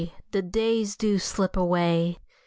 [0.31, 2.17] the days do slip away!